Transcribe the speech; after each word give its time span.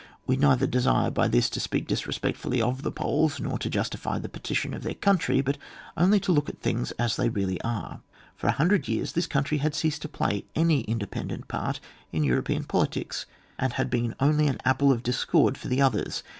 We 0.25 0.35
neither 0.35 0.65
desire 0.65 1.11
by 1.11 1.27
this 1.27 1.47
to 1.51 1.59
speak 1.59 1.85
dis 1.85 2.07
respectfully 2.07 2.59
of 2.59 2.81
the 2.81 2.91
Poles, 2.91 3.39
nor 3.39 3.59
to 3.59 3.69
justify 3.69 4.17
the 4.17 4.29
partition 4.29 4.73
of 4.73 4.81
their 4.81 4.95
country, 4.95 5.41
but 5.41 5.59
only 5.95 6.19
to 6.21 6.31
look 6.31 6.49
at 6.49 6.59
things 6.59 6.89
as 6.93 7.17
they 7.17 7.29
really 7.29 7.61
are. 7.61 8.01
For 8.35 8.47
a 8.47 8.51
hundred 8.53 8.87
years 8.87 9.11
this 9.11 9.27
country 9.27 9.59
had 9.59 9.75
ceased 9.75 10.01
to 10.01 10.09
play 10.09 10.45
any 10.55 10.81
independent 10.85 11.47
part 11.47 11.79
in 12.11 12.23
European 12.23 12.63
politics, 12.63 13.27
and 13.59 13.73
had 13.73 13.91
been 13.91 14.15
only 14.19 14.47
an 14.47 14.57
apple 14.65 14.91
of 14.91 15.03
discord 15.03 15.55
for 15.55 15.67
the 15.67 15.83
others. 15.83 16.23